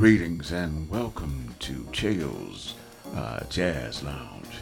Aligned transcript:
Greetings 0.00 0.50
and 0.50 0.88
welcome 0.88 1.54
to 1.58 1.86
Cheo's 1.92 2.74
uh, 3.14 3.40
Jazz 3.50 4.02
Lounge. 4.02 4.56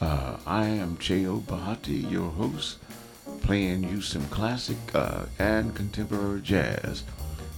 Uh, 0.00 0.36
I 0.44 0.66
am 0.66 0.96
Cheo 0.96 1.42
Bahati, 1.42 2.10
your 2.10 2.28
host, 2.28 2.78
playing 3.40 3.84
you 3.84 4.00
some 4.00 4.26
classic 4.30 4.76
uh, 4.92 5.26
and 5.38 5.76
contemporary 5.76 6.40
jazz. 6.40 7.04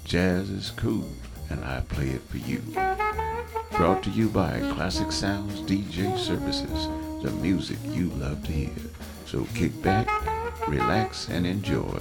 Jazz 0.04 0.50
is 0.50 0.72
cool, 0.72 1.08
and 1.48 1.64
I 1.64 1.80
play 1.88 2.10
it 2.10 2.20
for 2.28 2.36
you. 2.36 2.60
Brought 3.78 4.02
to 4.02 4.10
you 4.10 4.28
by 4.28 4.60
Classic 4.74 5.10
Sounds 5.10 5.62
DJ 5.62 6.18
Services, 6.18 6.86
the 7.22 7.30
music 7.40 7.78
you 7.92 8.10
love 8.10 8.44
to 8.44 8.52
hear. 8.52 8.76
So 9.24 9.46
kick 9.54 9.80
back, 9.80 10.06
relax, 10.68 11.30
and 11.30 11.46
enjoy. 11.46 11.98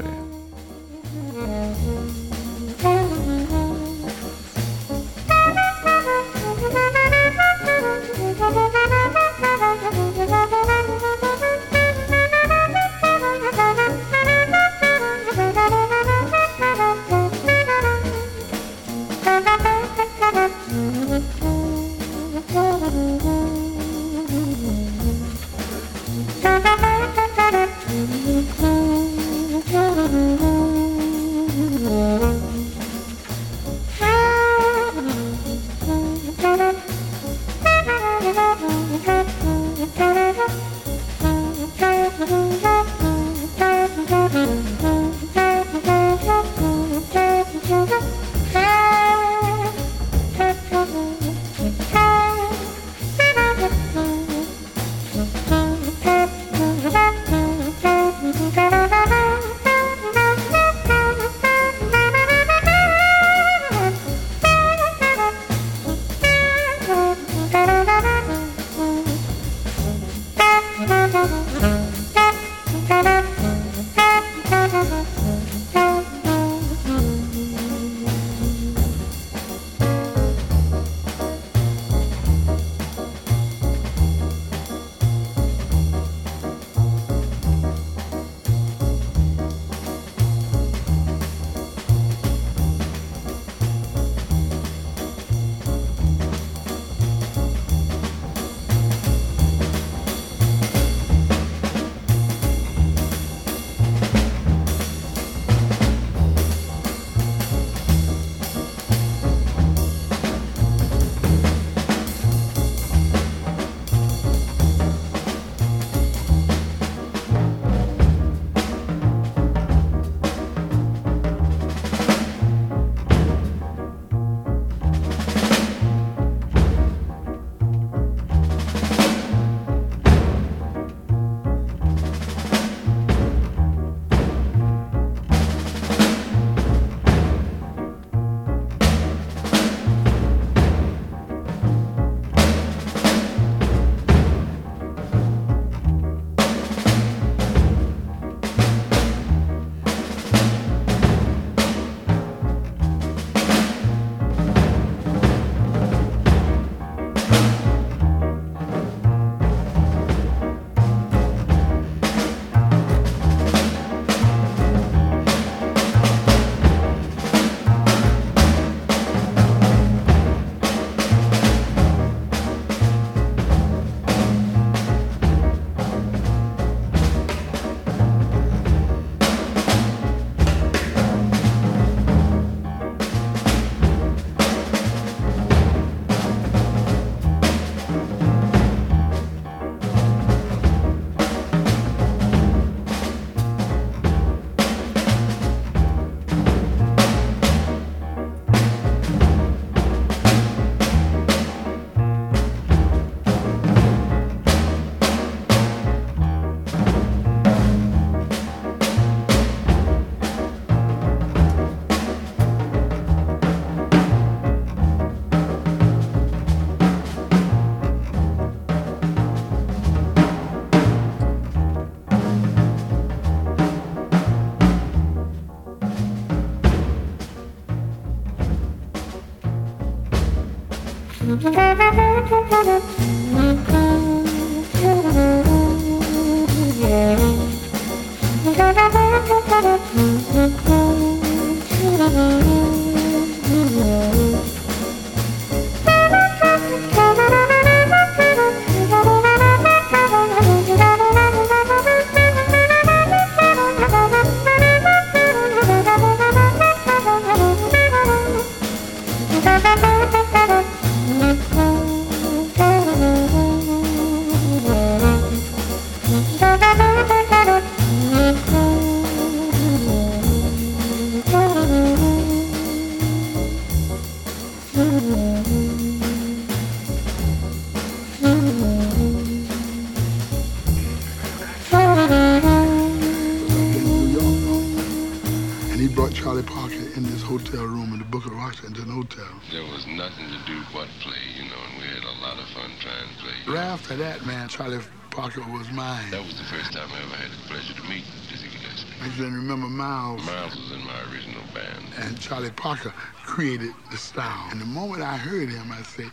Parker 302.71 302.94
created 303.25 303.73
the 303.91 303.97
style. 303.97 304.47
And 304.50 304.62
the 304.62 304.65
moment 304.65 305.03
I 305.03 305.18
heard 305.18 305.50
him, 305.50 305.73
I 305.73 305.81
said, 305.81 306.09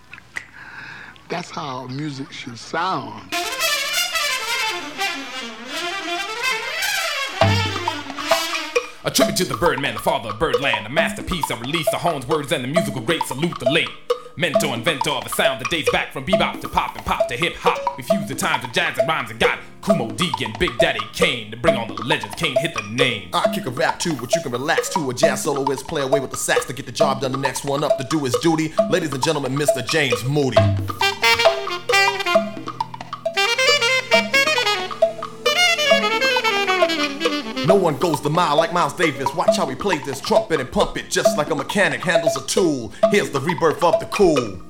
that's 1.28 1.50
how 1.50 1.86
music 1.86 2.32
should 2.32 2.58
sound. 2.58 3.32
A 9.04 9.10
tribute 9.12 9.36
to 9.36 9.44
the 9.44 9.56
Birdman, 9.56 9.94
the 9.94 10.00
father 10.00 10.30
of 10.30 10.40
Birdland, 10.40 10.84
a 10.84 10.90
masterpiece, 10.90 11.48
a 11.48 11.56
release 11.58 11.88
the 11.92 11.98
Horn's 11.98 12.26
words 12.26 12.50
and 12.50 12.64
the 12.64 12.68
musical 12.68 13.02
great 13.02 13.22
salute 13.22 13.56
the 13.60 13.70
late. 13.70 13.88
Mentor, 14.34 14.74
inventor 14.74 15.10
of 15.10 15.26
a 15.26 15.28
sound 15.28 15.60
that 15.60 15.70
dates 15.70 15.88
back 15.92 16.12
from 16.12 16.26
bebop 16.26 16.60
to 16.60 16.68
pop 16.68 16.96
and 16.96 17.06
pop 17.06 17.28
to 17.28 17.36
hip 17.36 17.54
hop. 17.54 17.96
We 17.96 18.02
fuse 18.02 18.26
the 18.26 18.34
times 18.34 18.64
of 18.64 18.72
jazz 18.72 18.98
and 18.98 19.06
rhymes 19.06 19.30
and 19.30 19.38
got 19.38 19.60
Kool 19.88 19.96
Moe 19.96 20.10
Dee 20.10 20.30
and 20.44 20.58
Big 20.58 20.76
Daddy 20.76 21.00
Kane 21.14 21.50
to 21.50 21.56
bring 21.56 21.74
on 21.74 21.88
the 21.88 21.94
legends. 22.02 22.34
Kane 22.34 22.56
hit 22.56 22.74
the 22.74 22.82
name. 22.90 23.30
I 23.32 23.50
kick 23.54 23.64
a 23.64 23.70
rap 23.70 23.98
too, 23.98 24.14
but 24.16 24.34
you 24.34 24.42
can 24.42 24.52
relax 24.52 24.90
too. 24.90 25.08
A 25.08 25.14
jazz 25.14 25.44
soloist 25.44 25.88
play 25.88 26.02
away 26.02 26.20
with 26.20 26.30
the 26.30 26.36
sax 26.36 26.66
to 26.66 26.74
get 26.74 26.84
the 26.84 26.92
job 26.92 27.22
done. 27.22 27.32
The 27.32 27.38
next 27.38 27.64
one 27.64 27.82
up 27.82 27.96
to 27.96 28.04
do 28.04 28.22
his 28.24 28.34
duty. 28.42 28.74
Ladies 28.90 29.14
and 29.14 29.22
gentlemen, 29.22 29.56
Mr. 29.56 29.86
James 29.88 30.22
Moody. 30.24 30.58
No 37.66 37.74
one 37.74 37.96
goes 37.96 38.20
the 38.20 38.30
mile 38.30 38.56
like 38.56 38.74
Miles 38.74 38.92
Davis. 38.92 39.34
Watch 39.34 39.56
how 39.56 39.66
he 39.66 39.74
plays 39.74 40.04
this 40.04 40.20
trumpet 40.20 40.60
and 40.60 40.70
pump 40.70 40.98
it 40.98 41.08
just 41.08 41.38
like 41.38 41.48
a 41.48 41.54
mechanic 41.54 42.02
handles 42.02 42.36
a 42.36 42.46
tool. 42.46 42.92
Here's 43.10 43.30
the 43.30 43.40
rebirth 43.40 43.82
of 43.82 43.98
the 44.00 44.06
cool. 44.06 44.67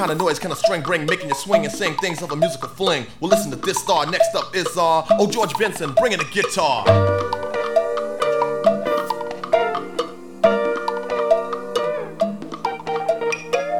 Kind 0.00 0.10
of 0.10 0.16
noise 0.16 0.38
can 0.38 0.50
a 0.50 0.56
string 0.56 0.80
bring, 0.80 1.04
making 1.04 1.28
you 1.28 1.34
swing 1.34 1.66
and 1.66 1.74
sing 1.74 1.94
things 1.98 2.22
of 2.22 2.32
a 2.32 2.36
musical 2.36 2.70
fling? 2.70 3.06
Well, 3.20 3.28
listen 3.28 3.50
to 3.50 3.56
this 3.58 3.76
star. 3.82 4.06
Next 4.06 4.34
up 4.34 4.56
is 4.56 4.66
uh, 4.74 5.04
oh 5.10 5.30
George 5.30 5.52
Benson, 5.58 5.92
bringing 5.92 6.18
a 6.18 6.24
guitar. 6.32 6.86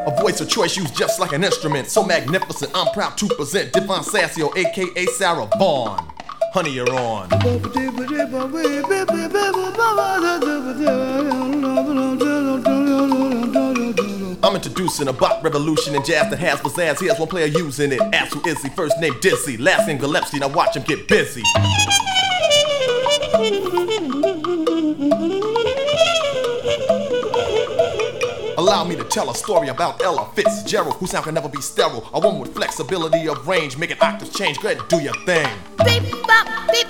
A 0.07 0.21
voice 0.21 0.43
of 0.43 0.51
choice 0.51 0.77
used 0.77 0.95
just 0.95 1.21
like 1.21 1.33
an 1.33 1.43
instrument. 1.43 1.89
So 1.89 2.05
magnificent, 2.05 2.71
I'm 2.75 2.93
proud 2.93 3.17
to 3.17 3.27
present 3.29 3.73
Devon 3.73 4.03
Sassio, 4.03 4.55
aka 4.55 5.07
Sarah 5.07 5.49
Vaughan. 5.57 6.07
Honey, 6.53 6.73
you're 6.73 6.93
on. 6.93 7.31
I'm 14.51 14.57
introducing 14.57 15.07
a 15.07 15.13
bop 15.13 15.45
revolution 15.45 15.95
in 15.95 16.05
jazz 16.05 16.29
that 16.29 16.41
has 16.41 16.59
pizzazz. 16.59 17.07
has 17.07 17.21
one 17.21 17.29
player 17.29 17.47
using 17.47 17.93
it. 17.93 18.01
Ask 18.13 18.35
who 18.35 18.45
is 18.49 18.61
he? 18.61 18.69
First 18.71 18.99
name 18.99 19.15
Dizzy, 19.21 19.57
last 19.57 19.87
name 19.87 19.99
Gillespie. 19.99 20.41
Now 20.41 20.49
watch 20.49 20.75
him 20.75 20.83
get 20.83 21.07
busy. 21.07 21.45
Allow 28.59 28.83
me 28.89 28.97
to 28.97 29.05
tell 29.05 29.31
a 29.31 29.35
story 29.37 29.69
about 29.69 30.03
Ella 30.03 30.29
Fitzgerald, 30.35 30.97
whose 30.97 31.13
sound 31.13 31.27
can 31.27 31.35
never 31.35 31.49
be 31.49 31.61
sterile. 31.61 32.11
A 32.13 32.19
woman 32.19 32.41
with 32.41 32.53
flexibility 32.53 33.29
of 33.29 33.47
range, 33.47 33.77
making 33.77 33.99
octaves 34.01 34.37
change. 34.37 34.59
Go 34.59 34.71
ahead 34.71 34.81
and 34.81 34.89
do 34.89 34.99
your 35.01 35.15
thing. 35.27 35.47
Beep, 35.85 36.11
bop, 36.27 36.49
beep. 36.73 36.89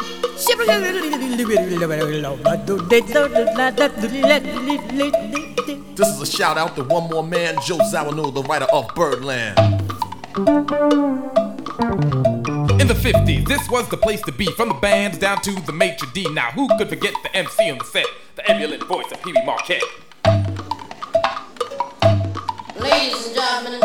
This 5.67 6.09
is 6.09 6.21
a 6.23 6.27
shout 6.27 6.57
out 6.57 6.75
to 6.77 6.85
one 6.85 7.11
more 7.11 7.23
man, 7.23 7.57
Joe 7.67 7.79
Zawinul, 7.79 8.33
the 8.33 8.43
writer 8.45 8.67
of 8.73 8.89
Birdland. 8.95 9.59
In 12.81 12.87
the 12.87 12.95
50s, 12.95 13.47
this 13.47 13.69
was 13.69 13.89
the 13.91 13.99
place 13.99 14.23
to 14.23 14.33
be, 14.33 14.47
from 14.53 14.69
the 14.69 14.75
bands 14.75 15.19
down 15.19 15.43
to 15.43 15.53
the 15.53 15.73
maitre 15.73 16.09
d'. 16.15 16.33
Now, 16.33 16.51
who 16.53 16.67
could 16.79 16.89
forget 16.89 17.15
the 17.23 17.37
MC 17.37 17.71
on 17.71 17.79
the 17.79 17.85
set, 17.85 18.07
the 18.37 18.51
ebullient 18.51 18.85
voice 18.85 19.13
of 19.13 19.23
Pee 19.23 19.33
Wee 19.33 19.45
Marquette? 19.45 19.83
Ladies 22.77 23.27
and 23.27 23.35
gentlemen, 23.35 23.83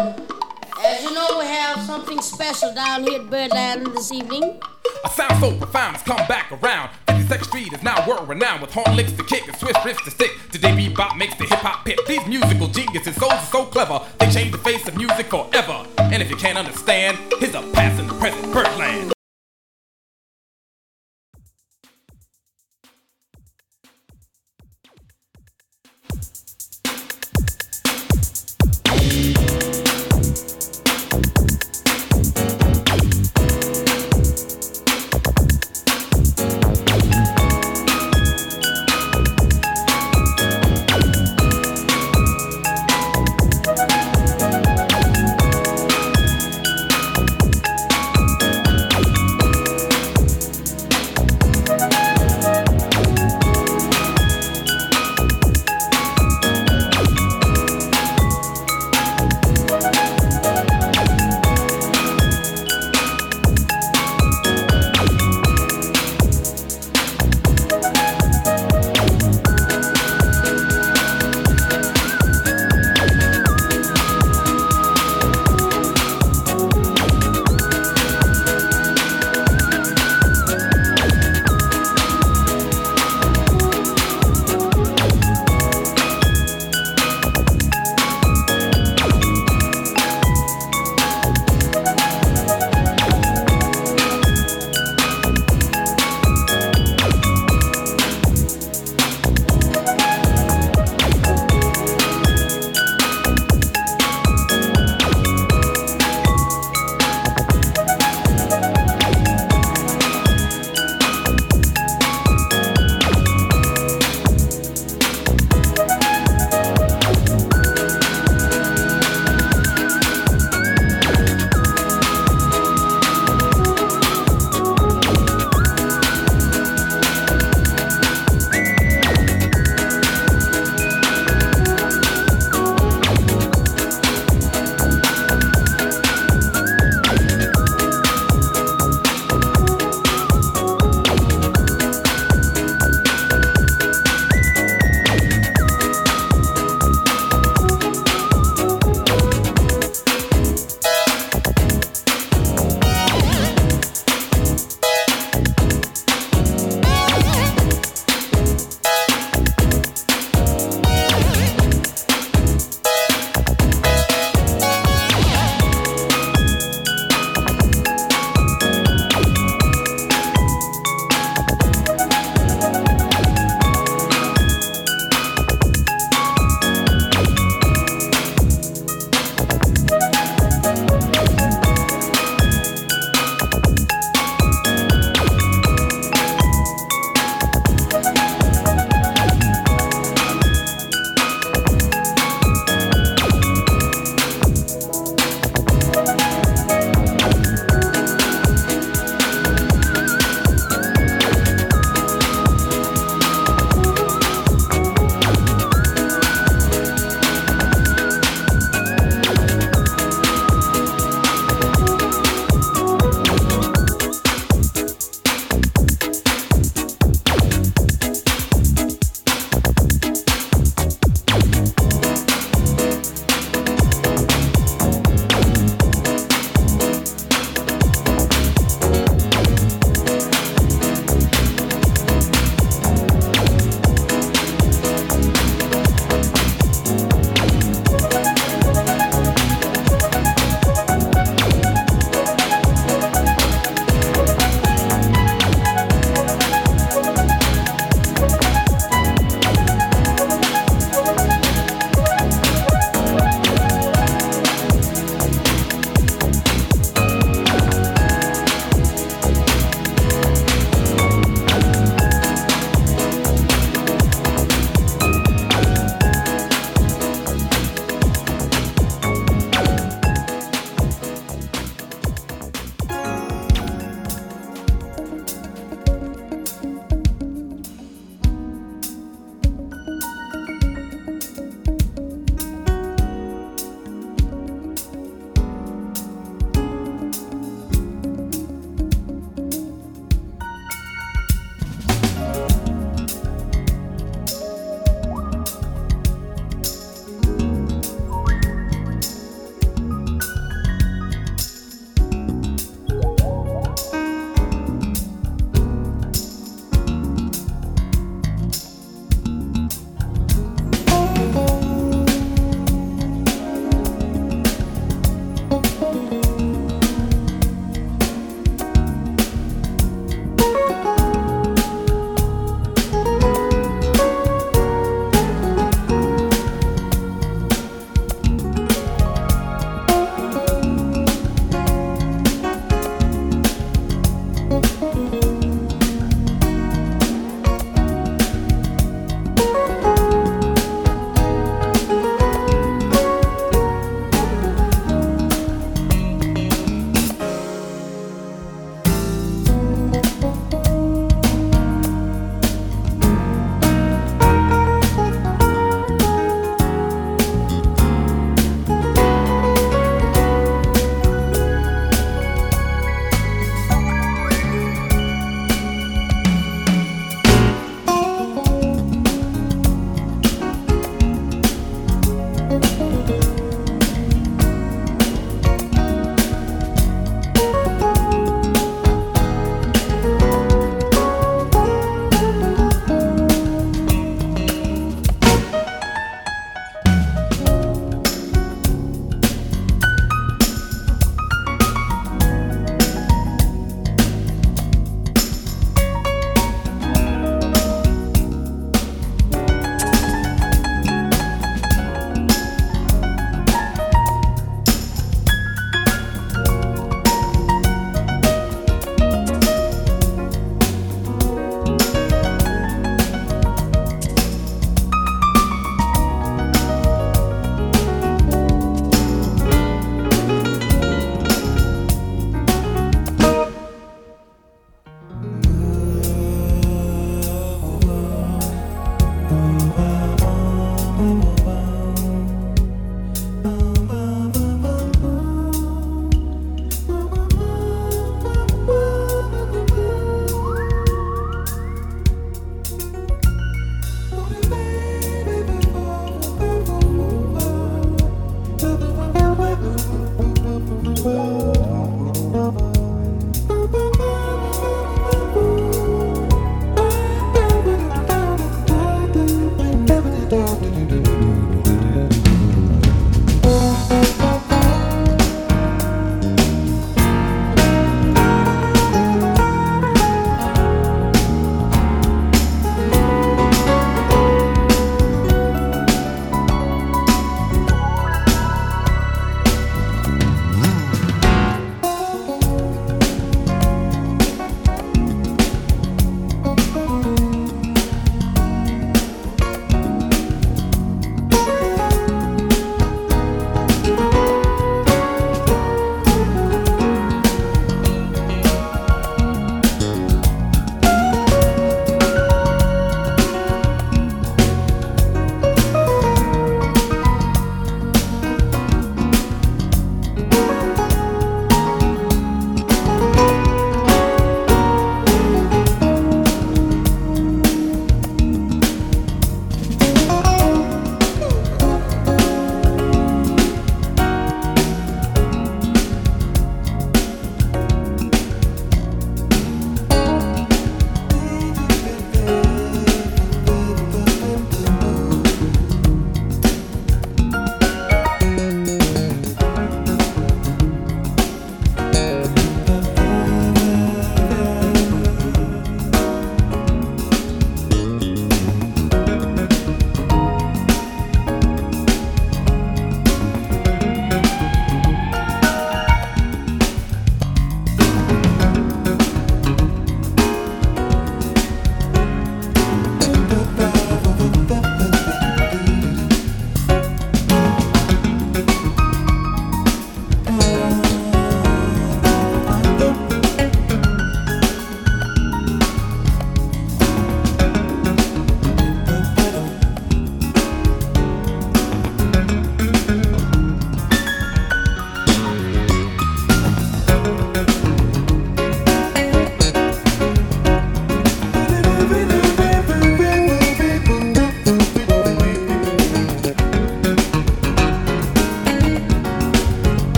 as 0.82 1.04
you 1.04 1.14
know, 1.14 1.40
we 1.40 1.46
have 1.46 1.82
something 1.82 2.22
special 2.22 2.74
down 2.74 3.04
here 3.04 3.20
at 3.20 3.30
Birdland 3.30 3.88
this 3.88 4.14
evening. 4.14 4.62
A 5.04 5.10
sound 5.10 5.42
so 5.42 5.58
profound 5.58 5.98
has 5.98 6.04
come 6.04 6.26
back 6.28 6.52
around. 6.54 6.90
52nd 7.26 7.44
Street 7.46 7.74
is 7.74 7.82
now 7.84 8.08
world 8.08 8.30
renowned 8.30 8.62
with 8.62 8.72
horn 8.72 8.96
licks 8.96 9.12
to 9.14 9.24
kick 9.24 9.48
and 9.48 9.58
Swiss 9.58 9.76
riffs 9.78 10.04
to 10.04 10.12
stick. 10.12 10.32
Today 10.52 10.72
bebop 10.72 11.18
makes 11.18 11.36
the 11.36 11.46
hip 11.46 11.60
hop 11.60 11.86
pit. 11.86 12.00
These 12.08 12.26
musical 12.28 12.68
geniuses, 12.68 13.16
souls 13.16 13.34
are 13.34 13.46
so 13.46 13.66
clever, 13.66 14.00
they 14.20 14.30
change 14.30 14.52
the 14.52 14.60
face 14.60 14.88
of 14.88 14.96
music 14.96 15.28
forever. 15.28 15.86
And 15.98 16.22
if 16.22 16.30
you 16.30 16.36
can't 16.36 16.58
understand, 16.58 17.18
here's 17.40 17.56
a 17.56 17.62
past 17.74 18.00
and 18.00 18.10
present 18.10 18.54
Birdland. 18.54 19.15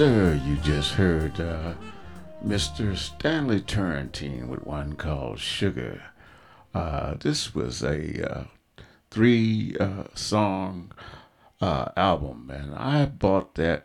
Sir, 0.00 0.40
you 0.46 0.56
just 0.56 0.94
heard 0.94 1.38
uh, 1.38 1.74
Mr. 2.42 2.96
Stanley 2.96 3.60
Turrentine 3.60 4.48
with 4.48 4.64
one 4.64 4.94
called 4.94 5.38
Sugar. 5.38 6.02
Uh, 6.72 7.16
this 7.20 7.54
was 7.54 7.82
a 7.82 8.26
uh, 8.26 8.44
three 9.10 9.76
uh, 9.78 10.04
song 10.14 10.90
uh, 11.60 11.90
album, 11.98 12.50
and 12.50 12.74
I 12.74 13.04
bought 13.04 13.56
that. 13.56 13.84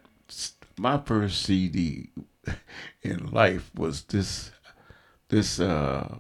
My 0.78 1.00
first 1.00 1.42
CD 1.42 2.12
in 3.04 3.30
life 3.30 3.70
was 3.76 4.04
this 4.04 4.52
this 5.28 5.60
uh, 5.60 6.20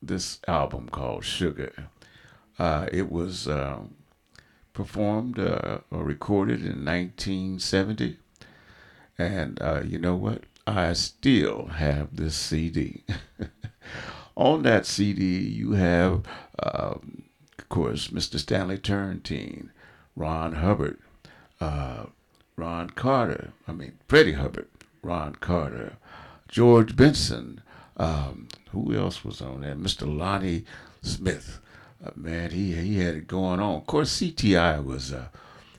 this 0.00 0.38
album 0.46 0.88
called 0.88 1.24
Sugar. 1.24 1.72
it 2.60 3.10
was 3.10 3.48
um, 3.48 3.96
performed 4.72 5.40
or 5.40 5.82
recorded 5.90 6.60
in 6.60 6.84
1970 6.84 8.18
and 9.18 9.60
uh, 9.60 9.82
you 9.84 9.98
know 9.98 10.14
what? 10.16 10.42
I 10.66 10.92
still 10.92 11.66
have 11.66 12.16
this 12.16 12.36
CD. 12.36 13.04
On 14.36 14.62
that 14.62 14.86
CD, 14.86 15.38
you 15.40 15.72
have, 15.72 16.22
um, 16.62 17.24
of 17.58 17.68
course, 17.68 18.08
Mr. 18.08 18.38
Stanley 18.38 18.78
Turrentine, 18.78 19.70
Ron 20.16 20.54
Hubbard, 20.54 20.98
uh, 21.60 22.04
Ron 22.56 22.90
Carter, 22.90 23.52
I 23.68 23.72
mean, 23.72 23.98
Freddie 24.08 24.32
Hubbard, 24.32 24.68
Ron 25.02 25.34
Carter, 25.36 25.96
George 26.48 26.96
Benson. 26.96 27.60
Um, 27.96 28.48
who 28.70 28.94
else 28.96 29.24
was 29.24 29.42
on 29.42 29.60
there? 29.60 29.74
Mr. 29.74 30.06
Lonnie 30.06 30.64
Smith. 31.02 31.60
Uh, 32.04 32.10
man, 32.16 32.50
he, 32.50 32.72
he 32.74 32.98
had 32.98 33.14
it 33.14 33.26
going 33.26 33.60
on. 33.60 33.76
Of 33.76 33.86
course, 33.86 34.20
CTI 34.20 34.82
was 34.82 35.12
uh, 35.12 35.26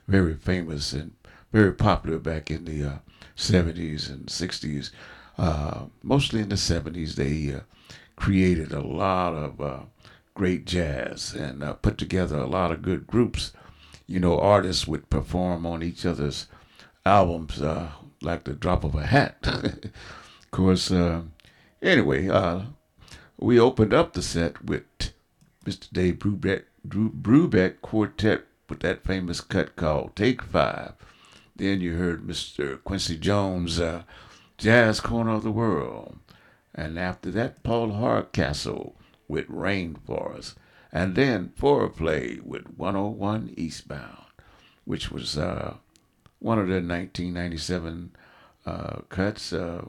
very 0.07 0.35
famous 0.35 0.93
and 0.93 1.13
very 1.51 1.73
popular 1.73 2.19
back 2.19 2.51
in 2.51 2.65
the 2.65 2.83
uh, 2.83 2.97
70s 3.37 4.09
and 4.09 4.27
60s. 4.27 4.91
Uh, 5.37 5.85
mostly 6.01 6.41
in 6.41 6.49
the 6.49 6.55
70s, 6.55 7.15
they 7.15 7.53
uh, 7.53 7.61
created 8.15 8.71
a 8.71 8.81
lot 8.81 9.33
of 9.33 9.61
uh, 9.61 9.79
great 10.33 10.65
jazz 10.65 11.33
and 11.33 11.63
uh, 11.63 11.73
put 11.73 11.97
together 11.97 12.37
a 12.37 12.47
lot 12.47 12.71
of 12.71 12.81
good 12.81 13.07
groups. 13.07 13.51
You 14.07 14.19
know, 14.19 14.39
artists 14.39 14.87
would 14.87 15.09
perform 15.09 15.65
on 15.65 15.81
each 15.81 16.05
other's 16.05 16.47
albums 17.05 17.61
uh, 17.61 17.91
like 18.21 18.43
the 18.43 18.53
drop 18.53 18.83
of 18.83 18.95
a 18.95 19.05
hat. 19.05 19.37
of 19.43 19.91
course, 20.51 20.91
uh, 20.91 21.23
anyway, 21.81 22.29
we 23.39 23.59
opened 23.59 23.93
up 23.93 24.13
the 24.13 24.21
set 24.21 24.63
with 24.63 24.83
Mr. 25.65 25.91
Dave 25.91 26.19
Brubeck, 26.19 26.63
Brubeck 26.87 27.81
Quartet 27.81 28.45
with 28.69 28.81
that 28.81 29.03
famous 29.03 29.41
cut 29.41 29.75
called 29.75 30.15
Take 30.15 30.41
Five. 30.41 30.93
Then 31.55 31.81
you 31.81 31.95
heard 31.95 32.25
Mr. 32.25 32.83
Quincy 32.83 33.17
Jones, 33.17 33.79
uh, 33.79 34.03
Jazz 34.57 34.99
Corner 34.99 35.33
of 35.33 35.43
the 35.43 35.51
World. 35.51 36.17
And 36.73 36.97
after 36.97 37.29
that, 37.31 37.63
Paul 37.63 37.91
Hardcastle 37.91 38.95
with 39.27 39.47
Rainforest. 39.47 40.55
And 40.91 41.15
then 41.15 41.53
Fourplay 41.59 42.41
with 42.41 42.77
101 42.77 43.53
Eastbound, 43.57 44.25
which 44.85 45.11
was 45.11 45.37
uh, 45.37 45.75
one 46.39 46.59
of 46.59 46.67
the 46.67 46.75
1997 46.75 48.15
uh, 48.65 48.97
cuts 49.09 49.53
uh, 49.53 49.85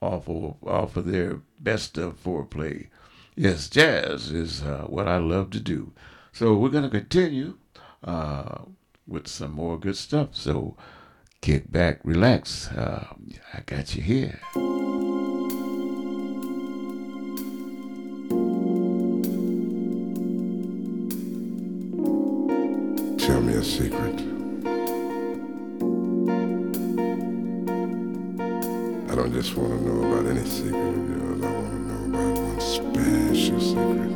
off, 0.00 0.28
of, 0.28 0.56
off 0.64 0.96
of 0.96 1.06
their 1.06 1.40
best 1.58 1.98
of 1.98 2.22
Fourplay. 2.22 2.88
Yes, 3.36 3.68
jazz 3.68 4.30
is 4.30 4.62
uh, 4.62 4.84
what 4.88 5.08
I 5.08 5.18
love 5.18 5.50
to 5.50 5.60
do. 5.60 5.92
So 6.32 6.54
we're 6.54 6.68
going 6.68 6.84
to 6.84 6.90
continue 6.90 7.58
uh, 8.04 8.62
with 9.06 9.26
some 9.26 9.52
more 9.52 9.78
good 9.78 9.96
stuff. 9.96 10.30
So 10.32 10.76
kick 11.44 11.70
back, 11.70 12.00
relax. 12.04 12.68
Uh, 12.68 13.06
I 13.52 13.60
got 13.66 13.94
you 13.94 14.00
here. 14.00 14.40
Tell 23.18 23.42
me 23.42 23.52
a 23.52 23.62
secret. 23.62 24.20
I 29.10 29.14
don't 29.14 29.32
just 29.34 29.54
want 29.54 29.78
to 29.78 29.84
know 29.86 30.00
about 30.10 30.24
any 30.24 30.46
secret 30.46 30.72
of 30.72 31.10
yours. 31.10 31.42
I 31.42 31.50
want 31.50 31.68
to 31.68 31.78
know 31.78 32.04
about 32.08 32.38
one 32.38 32.60
special 32.62 33.60
secret. 33.60 34.13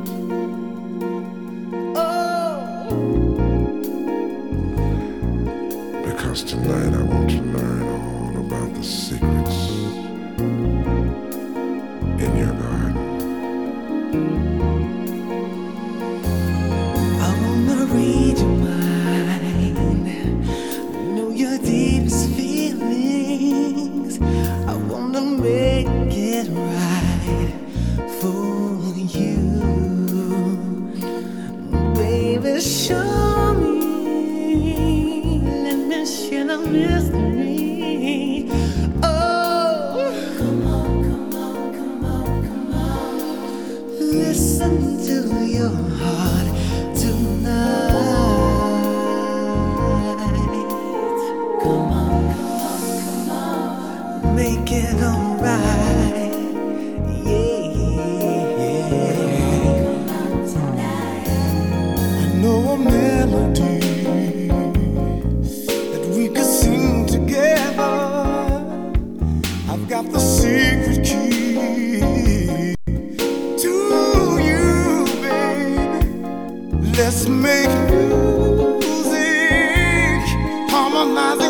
Oh, 81.10 81.47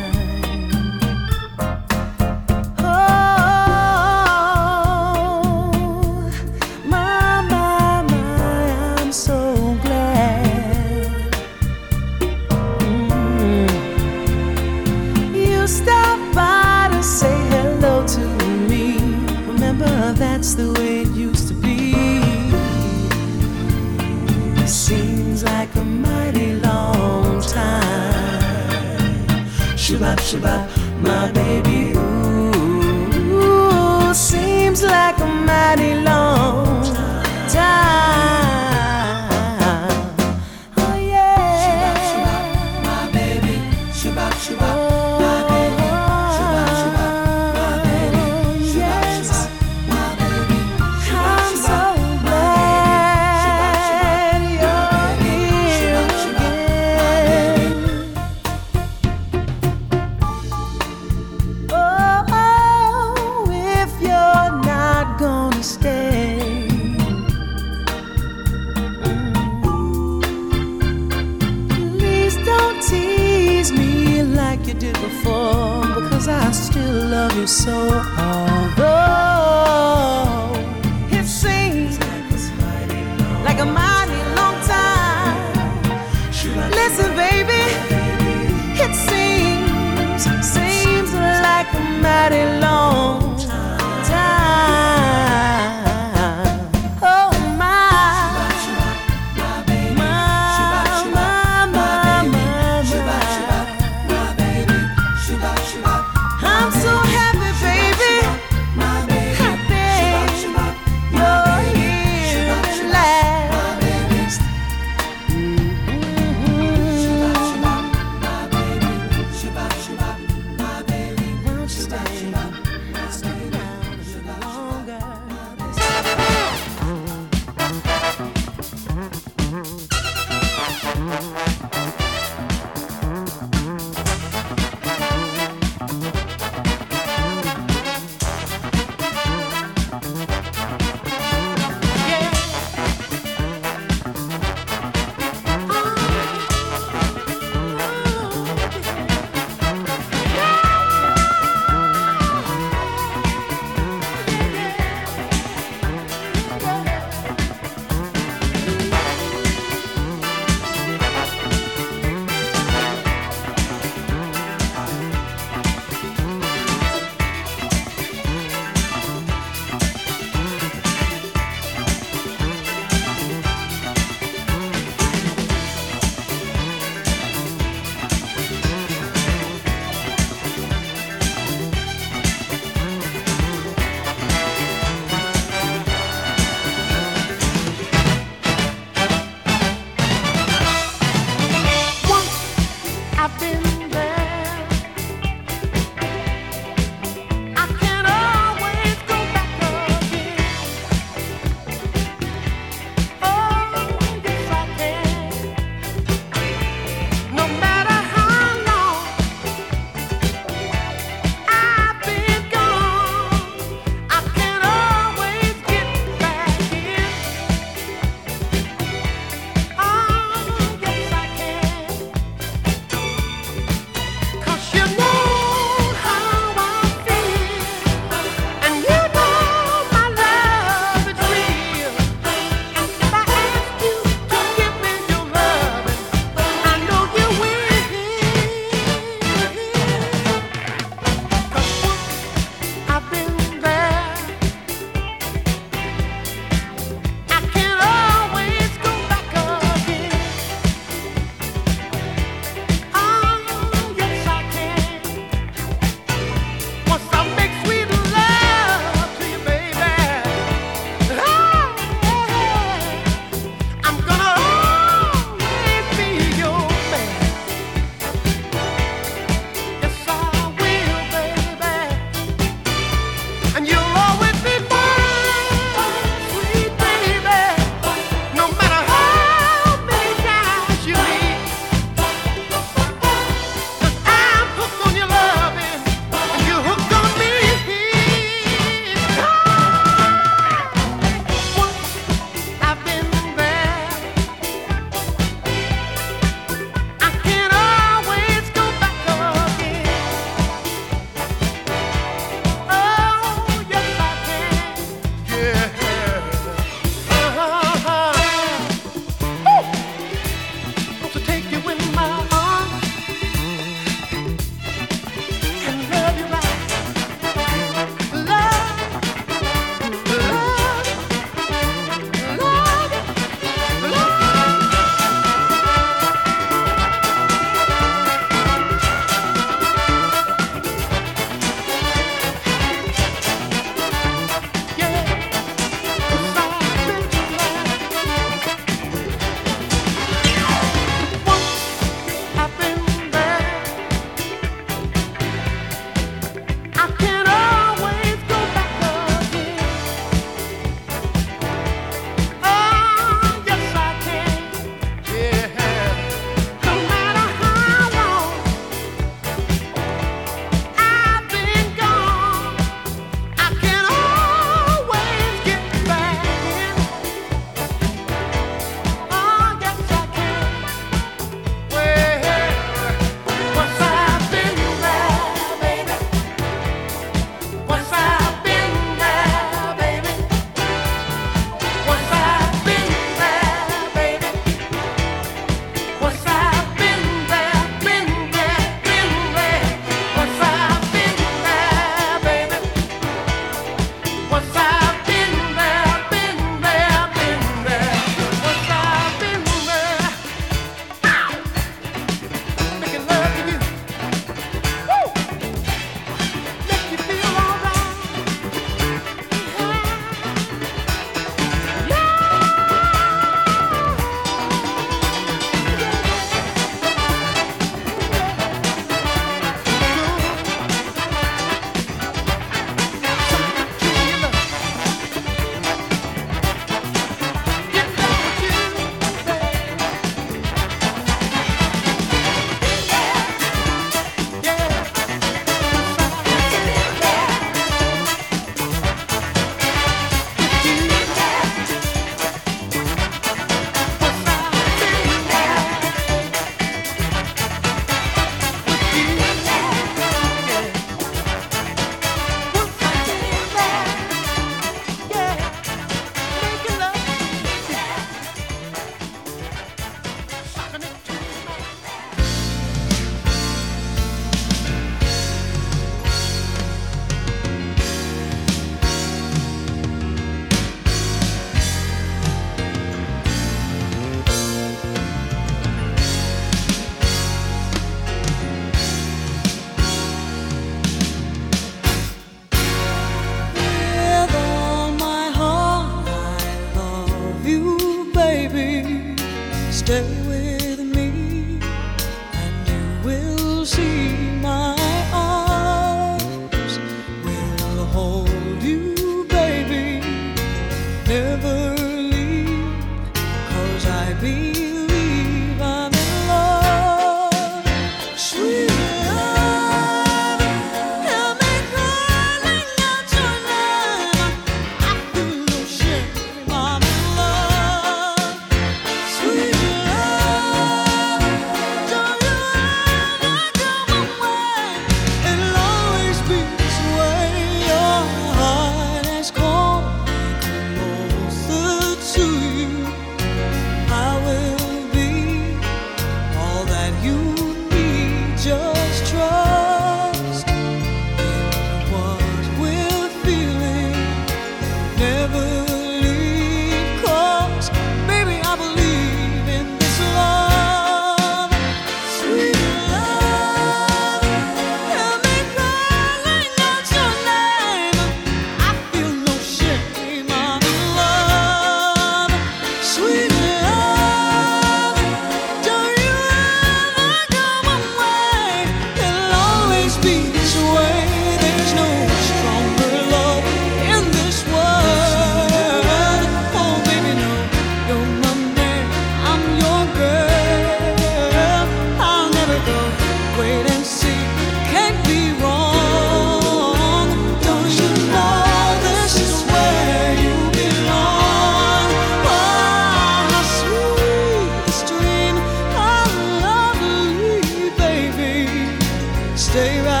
stay 599.41 599.79
right. 599.79 600.00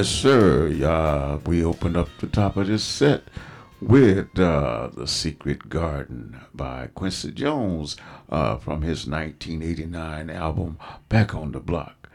Yes, 0.00 0.08
sir. 0.08 0.72
Uh, 0.82 1.40
we 1.44 1.62
opened 1.62 1.94
up 1.94 2.08
the 2.20 2.26
top 2.26 2.56
of 2.56 2.68
this 2.68 2.82
set 2.82 3.24
with 3.82 4.40
uh, 4.40 4.88
The 4.94 5.06
Secret 5.06 5.68
Garden 5.68 6.40
by 6.54 6.88
Quincy 6.94 7.32
Jones 7.32 7.98
uh, 8.30 8.56
from 8.56 8.80
his 8.80 9.06
1989 9.06 10.30
album 10.30 10.78
Back 11.10 11.34
on 11.34 11.52
the 11.52 11.60
Block. 11.60 12.08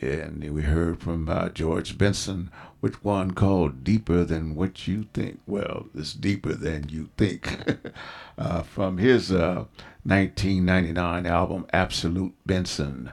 And 0.00 0.48
we 0.54 0.62
heard 0.62 1.00
from 1.00 1.28
uh, 1.28 1.48
George 1.48 1.98
Benson 1.98 2.48
with 2.80 3.04
one 3.04 3.32
called 3.32 3.82
Deeper 3.82 4.22
Than 4.22 4.54
What 4.54 4.86
You 4.86 5.06
Think. 5.12 5.40
Well, 5.44 5.88
it's 5.96 6.12
deeper 6.12 6.52
than 6.52 6.90
you 6.90 7.08
think. 7.16 7.58
Uh, 8.38 8.62
from 8.62 8.96
his 8.96 9.30
1999 9.30 11.26
uh, 11.26 11.28
album 11.28 11.66
Absolute 11.72 12.32
Benson. 12.46 13.12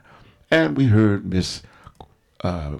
And 0.49 0.77
we 0.77 0.86
heard 0.86 1.25
Miss 1.25 1.61
uh, 2.41 2.77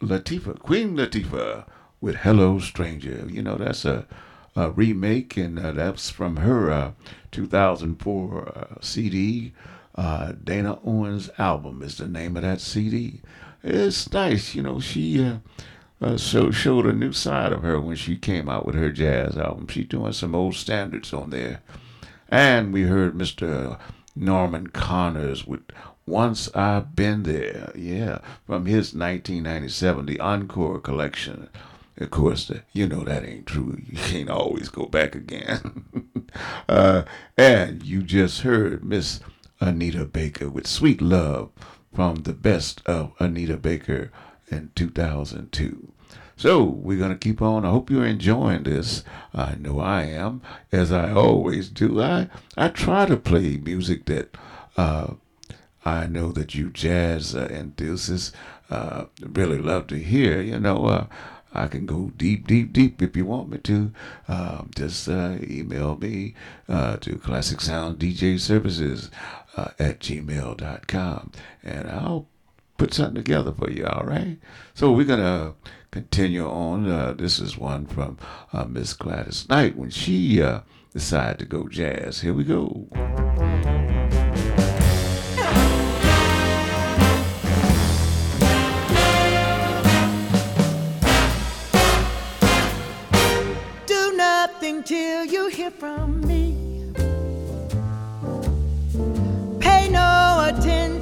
Latifah, 0.00 0.58
Queen 0.60 0.96
Latifah, 0.96 1.64
with 2.00 2.16
"Hello 2.16 2.58
Stranger." 2.58 3.26
You 3.28 3.42
know 3.42 3.56
that's 3.56 3.84
a, 3.84 4.06
a 4.54 4.70
remake, 4.70 5.36
and 5.36 5.58
uh, 5.58 5.72
that's 5.72 6.10
from 6.10 6.36
her 6.36 6.70
uh, 6.70 6.92
2004 7.32 8.48
uh, 8.48 8.80
CD. 8.80 9.52
Uh, 9.94 10.32
Dana 10.44 10.78
Owens 10.84 11.28
album 11.38 11.82
is 11.82 11.98
the 11.98 12.06
name 12.06 12.36
of 12.36 12.42
that 12.42 12.60
CD. 12.60 13.20
It's 13.64 14.12
nice, 14.12 14.54
you 14.54 14.62
know. 14.62 14.78
She 14.78 15.24
uh, 15.24 15.38
uh, 16.00 16.16
so 16.16 16.52
showed 16.52 16.86
a 16.86 16.92
new 16.92 17.12
side 17.12 17.52
of 17.52 17.62
her 17.62 17.80
when 17.80 17.96
she 17.96 18.16
came 18.16 18.48
out 18.48 18.64
with 18.64 18.76
her 18.76 18.92
jazz 18.92 19.36
album. 19.36 19.66
She's 19.66 19.88
doing 19.88 20.12
some 20.12 20.34
old 20.34 20.54
standards 20.54 21.12
on 21.12 21.30
there, 21.30 21.62
and 22.28 22.72
we 22.72 22.82
heard 22.82 23.14
Mr. 23.14 23.78
Norman 24.14 24.68
Connors 24.68 25.44
with 25.44 25.62
once 26.08 26.48
I've 26.54 26.96
Been 26.96 27.22
There, 27.24 27.72
yeah, 27.74 28.18
from 28.46 28.66
his 28.66 28.94
1997, 28.94 30.06
the 30.06 30.20
Encore 30.20 30.80
collection. 30.80 31.48
Of 31.98 32.10
course, 32.10 32.50
you 32.72 32.86
know 32.86 33.04
that 33.04 33.24
ain't 33.24 33.46
true. 33.46 33.78
You 33.84 33.98
can't 33.98 34.30
always 34.30 34.68
go 34.68 34.86
back 34.86 35.14
again. 35.14 35.84
uh, 36.68 37.02
and 37.36 37.82
you 37.82 38.02
just 38.02 38.42
heard 38.42 38.84
Miss 38.84 39.20
Anita 39.60 40.04
Baker 40.04 40.48
with 40.48 40.66
Sweet 40.66 41.00
Love 41.02 41.50
from 41.92 42.16
the 42.16 42.32
best 42.32 42.82
of 42.86 43.12
Anita 43.18 43.56
Baker 43.56 44.10
in 44.50 44.70
2002. 44.76 45.92
So 46.36 46.62
we're 46.62 46.98
going 46.98 47.10
to 47.10 47.18
keep 47.18 47.42
on. 47.42 47.64
I 47.64 47.70
hope 47.70 47.90
you're 47.90 48.06
enjoying 48.06 48.62
this. 48.62 49.02
I 49.34 49.56
know 49.56 49.80
I 49.80 50.04
am, 50.04 50.40
as 50.70 50.92
I 50.92 51.12
always 51.12 51.68
do. 51.68 52.00
I, 52.00 52.28
I 52.56 52.68
try 52.68 53.06
to 53.06 53.16
play 53.16 53.56
music 53.56 54.04
that 54.04 54.36
uh, 54.76 55.14
I 55.88 56.06
know 56.06 56.32
that 56.32 56.54
you 56.54 56.68
jazz 56.68 57.34
uh, 57.34 57.48
enthusiasts 57.50 58.32
uh, 58.68 59.06
really 59.20 59.58
love 59.58 59.86
to 59.86 59.96
hear. 59.96 60.40
You 60.42 60.60
know, 60.60 60.84
uh, 60.84 61.06
I 61.54 61.66
can 61.66 61.86
go 61.86 62.12
deep, 62.16 62.46
deep, 62.46 62.74
deep 62.74 63.00
if 63.00 63.16
you 63.16 63.24
want 63.24 63.48
me 63.48 63.58
to. 63.58 63.92
Um, 64.28 64.70
just 64.76 65.08
uh, 65.08 65.36
email 65.42 65.96
me 65.96 66.34
uh, 66.68 66.96
to 66.98 67.16
Classic 67.16 67.60
Sound 67.60 67.98
DJ 67.98 68.38
Services 68.38 69.10
uh, 69.56 69.70
at 69.78 70.00
gmail.com 70.00 71.32
and 71.64 71.90
I'll 71.90 72.28
put 72.76 72.92
something 72.92 73.16
together 73.16 73.52
for 73.52 73.70
you, 73.70 73.86
all 73.86 74.04
right? 74.04 74.38
So 74.74 74.92
we're 74.92 75.06
going 75.06 75.20
to 75.20 75.54
continue 75.90 76.46
on. 76.46 76.88
Uh, 76.88 77.14
this 77.14 77.38
is 77.38 77.56
one 77.56 77.86
from 77.86 78.18
uh, 78.52 78.64
Miss 78.66 78.92
Gladys 78.92 79.48
Knight 79.48 79.74
when 79.74 79.90
she 79.90 80.42
uh, 80.42 80.60
decided 80.92 81.38
to 81.38 81.46
go 81.46 81.66
jazz. 81.66 82.20
Here 82.20 82.34
we 82.34 82.44
go. 82.44 82.88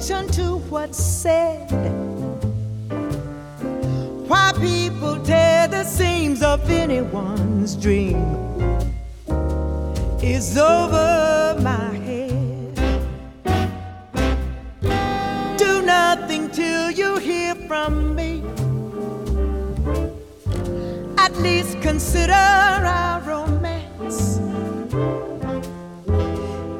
Attention 0.09 0.31
to 0.31 0.57
what's 0.69 1.03
said. 1.03 1.69
Why 4.29 4.53
people 4.59 5.19
tear 5.19 5.67
the 5.67 5.83
seams 5.83 6.41
of 6.41 6.69
anyone's 6.69 7.75
dream 7.75 8.23
is 10.23 10.57
over 10.57 11.59
my 11.61 11.93
head. 12.07 12.75
Do 15.57 15.81
nothing 15.81 16.51
till 16.51 16.91
you 16.91 17.17
hear 17.17 17.55
from 17.67 18.15
me. 18.15 18.43
At 21.17 21.35
least 21.37 21.81
consider 21.81 22.31
our 22.31 23.19
romance. 23.23 24.39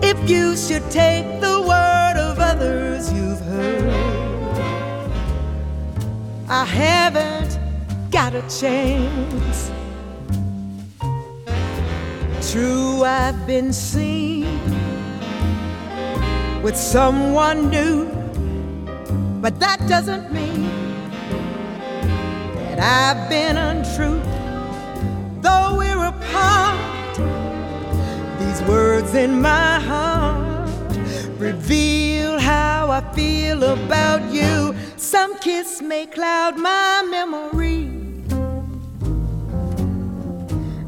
If 0.02 0.30
you 0.30 0.56
should 0.56 0.90
take 0.90 1.42
the 1.42 1.62
word 1.68 1.88
of 1.88 1.97
others 2.48 3.12
you've 3.12 3.42
heard, 3.42 3.90
I 6.48 6.64
haven't 6.64 7.60
got 8.10 8.34
a 8.36 8.44
chance. 8.60 9.70
True, 12.50 13.04
I've 13.04 13.46
been 13.46 13.74
seen 13.74 14.48
with 16.62 16.78
someone 16.78 17.70
new, 17.70 18.06
but 19.42 19.60
that 19.60 19.80
doesn't 19.90 20.32
mean 20.32 20.64
that 22.56 22.80
I've 22.80 23.30
been 23.30 23.58
untrue. 23.58 24.22
Though 25.42 25.76
we're 25.80 26.06
apart, 26.16 27.18
these 28.40 28.62
words 28.70 29.16
in 29.16 29.42
my 29.42 29.82
heart 29.82 30.47
reveal 31.40 32.40
how 32.40 32.90
I 32.90 33.02
feel 33.14 33.64
about 33.64 34.22
you. 34.32 34.76
Some 34.98 35.38
kiss 35.40 35.82
may 35.82 36.06
cloud 36.06 36.58
my 36.58 37.04
memory, 37.10 37.84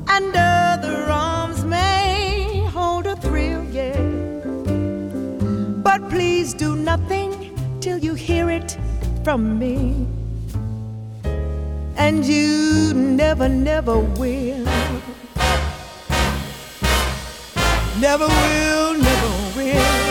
and 0.08 0.36
other 0.36 1.06
arms 1.10 1.64
may 1.64 2.66
hold 2.74 3.06
a 3.06 3.16
thrill, 3.16 3.64
yeah. 3.66 4.00
But 5.84 6.10
please 6.10 6.54
do 6.54 6.76
nothing 6.76 7.56
till 7.80 8.00
you 8.00 8.16
hear 8.16 8.50
it 8.50 8.78
from 9.24 9.60
me. 9.60 10.08
And 11.96 12.26
you 12.26 12.94
never, 12.94 13.48
never 13.50 14.00
will. 14.00 14.66
Never 18.00 18.28
will, 18.28 18.94
never 18.94 19.58
will. 19.58 20.09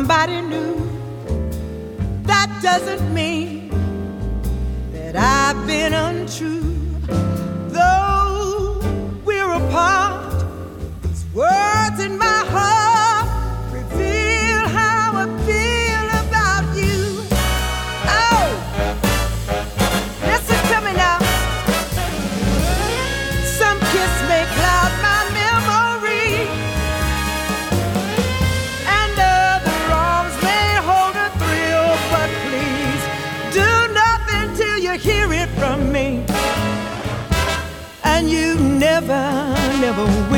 Somebody 0.00 0.40
new. 0.40 0.76
That 2.22 2.48
doesn't 2.62 3.12
mean 3.12 3.29
never 39.90 40.29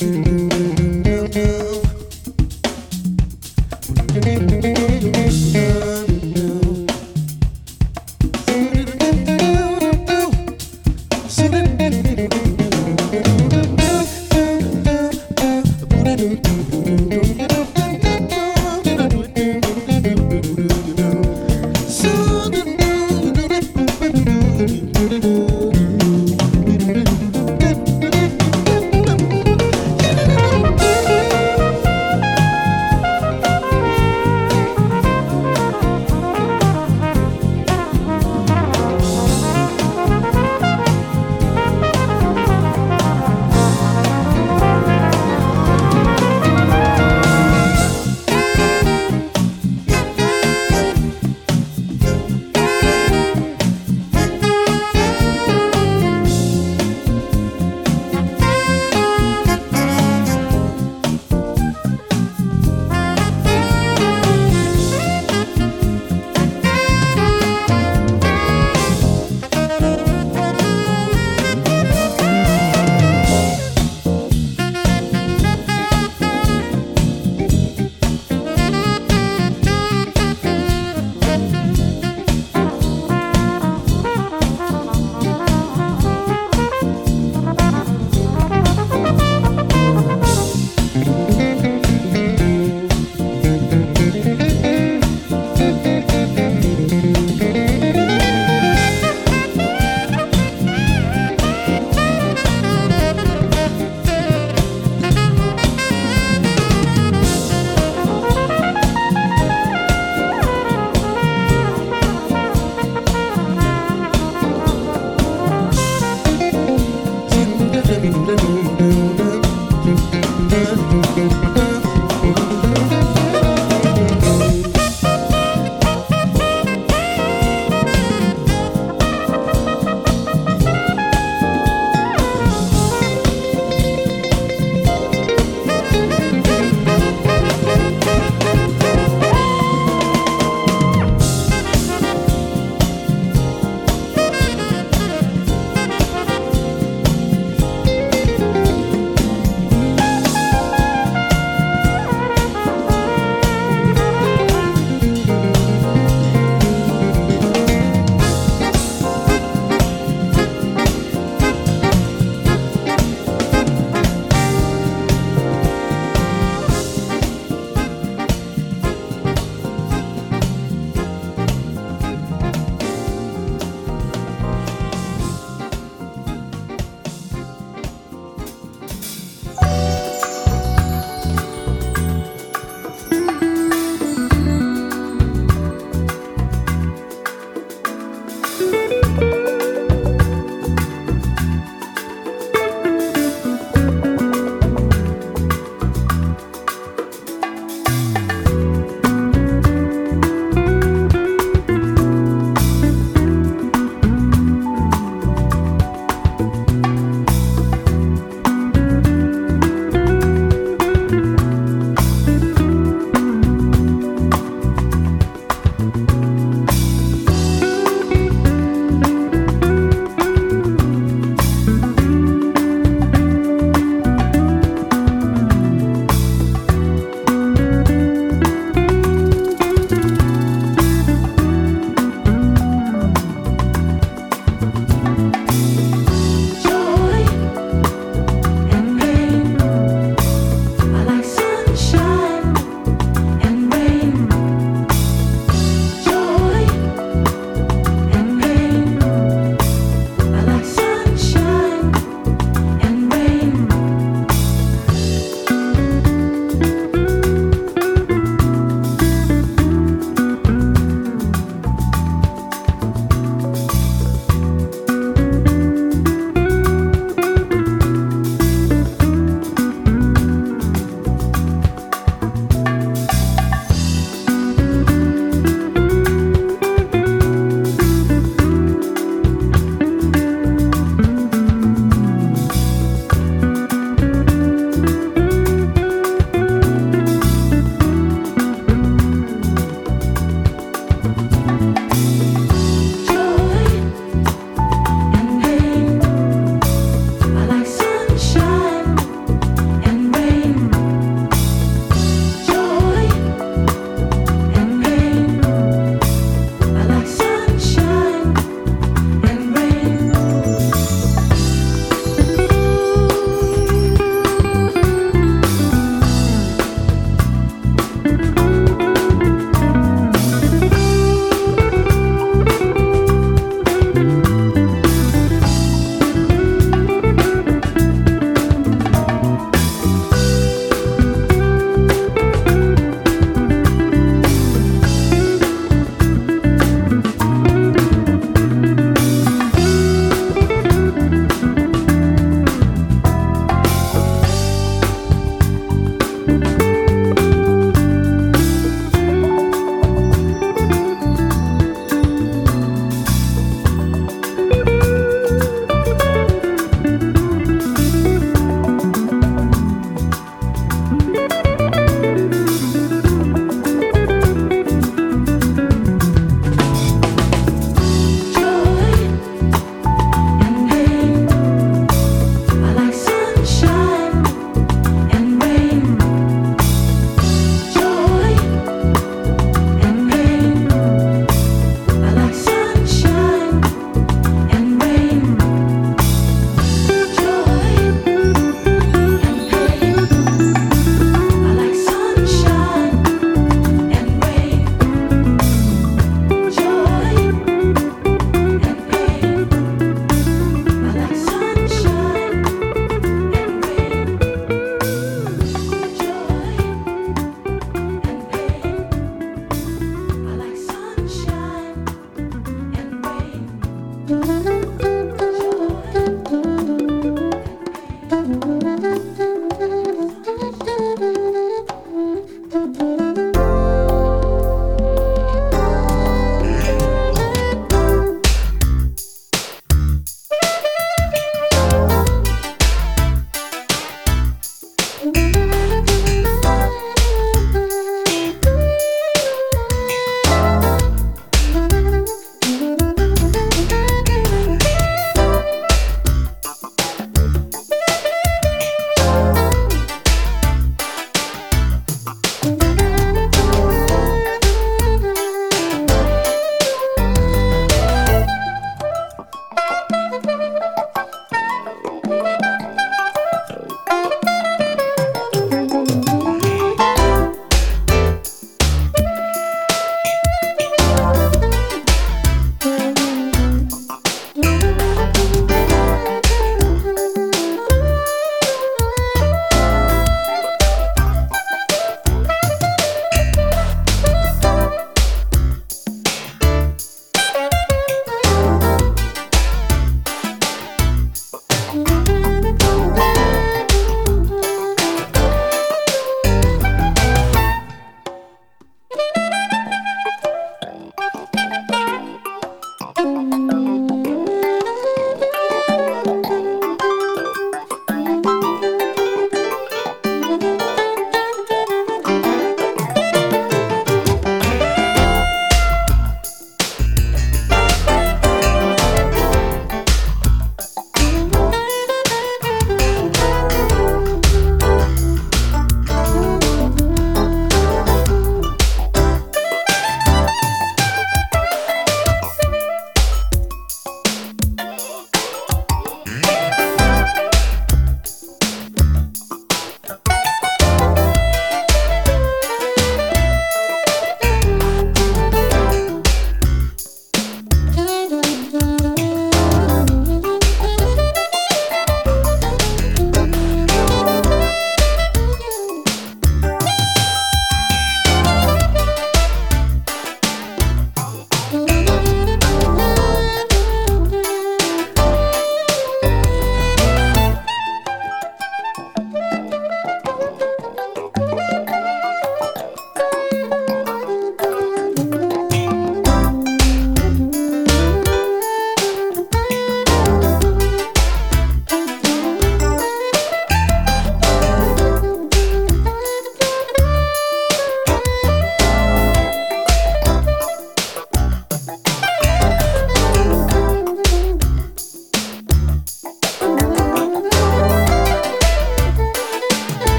Mm-hmm. 0.00 0.29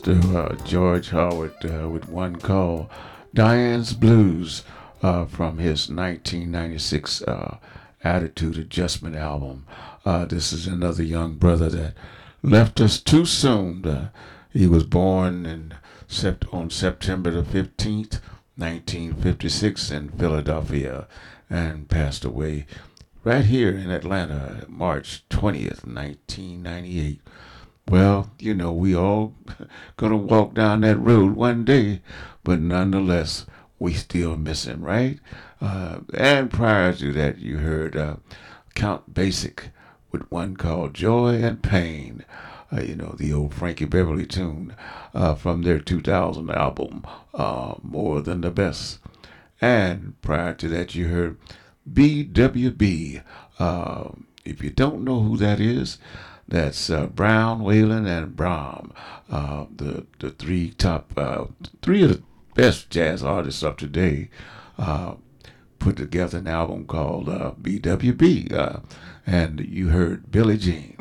Mr. 0.00 0.34
Uh, 0.34 0.64
George 0.64 1.10
Howard 1.10 1.52
uh, 1.62 1.86
with 1.86 2.08
one 2.08 2.36
call, 2.36 2.90
Diane's 3.34 3.92
Blues, 3.92 4.64
uh, 5.02 5.26
from 5.26 5.58
his 5.58 5.90
1996 5.90 7.20
uh, 7.22 7.58
Attitude 8.02 8.56
Adjustment 8.56 9.14
album. 9.14 9.66
Uh, 10.06 10.24
this 10.24 10.54
is 10.54 10.66
another 10.66 11.02
young 11.02 11.34
brother 11.34 11.68
that 11.68 11.94
left 12.42 12.80
us 12.80 12.98
too 12.98 13.26
soon. 13.26 13.84
Uh, 13.84 14.08
he 14.50 14.66
was 14.66 14.84
born 14.84 15.44
in 15.44 15.74
sept- 16.08 16.52
on 16.52 16.70
September 16.70 17.30
the 17.30 17.42
15th, 17.42 18.20
1956, 18.56 19.90
in 19.90 20.08
Philadelphia, 20.08 21.06
and 21.50 21.90
passed 21.90 22.24
away 22.24 22.64
right 23.22 23.44
here 23.44 23.76
in 23.76 23.90
Atlanta, 23.90 24.64
March 24.66 25.24
20th, 25.28 25.84
1998. 25.84 27.20
Well, 27.90 28.30
you 28.38 28.54
know, 28.54 28.70
we 28.70 28.94
all 28.94 29.34
gonna 29.96 30.16
walk 30.16 30.54
down 30.54 30.82
that 30.82 30.96
road 30.98 31.32
one 31.34 31.64
day, 31.64 32.02
but 32.44 32.60
nonetheless, 32.60 33.46
we 33.80 33.94
still 33.94 34.36
miss 34.36 34.64
him, 34.64 34.82
right? 34.84 35.18
Uh, 35.60 35.98
and 36.14 36.52
prior 36.52 36.92
to 36.92 37.12
that, 37.14 37.38
you 37.38 37.58
heard 37.58 37.96
uh, 37.96 38.16
Count 38.76 39.12
Basic 39.12 39.70
with 40.12 40.30
one 40.30 40.54
called 40.56 40.94
Joy 40.94 41.42
and 41.42 41.64
Pain. 41.64 42.24
Uh, 42.72 42.82
you 42.82 42.94
know, 42.94 43.16
the 43.18 43.32
old 43.32 43.54
Frankie 43.54 43.86
Beverly 43.86 44.24
tune 44.24 44.76
uh, 45.12 45.34
from 45.34 45.62
their 45.62 45.80
2000 45.80 46.48
album, 46.48 47.04
uh, 47.34 47.74
More 47.82 48.20
Than 48.20 48.42
the 48.42 48.52
Best. 48.52 49.00
And 49.60 50.14
prior 50.22 50.54
to 50.54 50.68
that, 50.68 50.94
you 50.94 51.08
heard 51.08 51.38
BWB. 51.92 53.24
Uh, 53.58 54.10
if 54.44 54.62
you 54.62 54.70
don't 54.70 55.02
know 55.02 55.22
who 55.22 55.36
that 55.38 55.58
is, 55.58 55.98
that's 56.50 56.90
uh, 56.90 57.06
Brown, 57.06 57.60
Whalum, 57.60 58.06
and 58.06 58.36
Braun, 58.36 58.92
uh, 59.30 59.66
the 59.74 60.06
the 60.18 60.30
three 60.30 60.70
top, 60.72 61.12
uh, 61.16 61.46
three 61.80 62.02
of 62.02 62.10
the 62.10 62.22
best 62.54 62.90
jazz 62.90 63.22
artists 63.22 63.62
of 63.62 63.76
today. 63.76 64.28
Uh, 64.76 65.14
put 65.78 65.96
together 65.96 66.38
an 66.38 66.46
album 66.46 66.84
called 66.86 67.28
uh, 67.28 67.52
BWB, 67.62 68.52
uh, 68.52 68.80
and 69.26 69.60
you 69.60 69.88
heard 69.88 70.30
Billie 70.30 70.58
Jean. 70.58 70.98